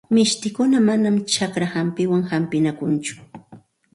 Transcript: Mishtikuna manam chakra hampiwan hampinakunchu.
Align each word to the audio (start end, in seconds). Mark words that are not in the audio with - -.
Mishtikuna 0.17 0.77
manam 0.87 1.15
chakra 1.33 1.65
hampiwan 1.73 2.23
hampinakunchu. 2.31 3.13